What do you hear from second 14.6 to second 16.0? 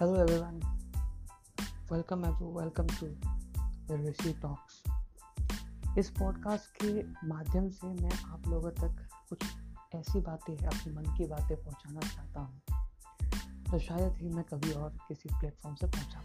और किसी प्लेटफॉर्म से